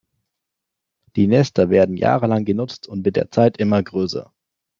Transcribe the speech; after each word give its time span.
Die 1.15 1.27
Nester 1.27 1.69
werden 1.69 1.95
jahrelang 1.95 2.43
genutzt 2.43 2.87
und 2.87 3.05
mit 3.05 3.15
der 3.15 3.29
Zeit 3.29 3.57
immer 3.57 3.83
größer. 3.83 4.33